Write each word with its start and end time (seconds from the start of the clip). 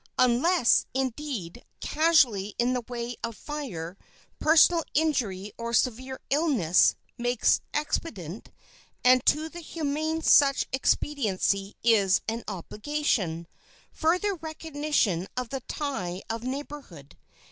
Unless, 0.17 0.87
indeed, 0.95 1.63
casualty 1.79 2.55
in 2.57 2.73
the 2.73 2.81
way 2.87 3.17
of 3.23 3.37
fire, 3.37 3.99
personal 4.39 4.83
injury 4.95 5.53
or 5.59 5.75
severe 5.75 6.19
illness, 6.31 6.95
makes 7.19 7.61
expedient—and 7.75 9.23
to 9.27 9.47
the 9.47 9.59
humane 9.59 10.23
such 10.23 10.65
expediency 10.73 11.75
is 11.83 12.21
an 12.27 12.43
obligation—further 12.47 14.33
recognition 14.41 15.27
of 15.37 15.49
the 15.49 15.61
tie 15.67 16.23
of 16.31 16.41
neighborhood. 16.43 17.15